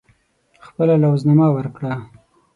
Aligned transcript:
خپله 0.65 0.95
لوز 1.03 1.21
نامه 1.27 1.47
ورکړه. 1.53 1.93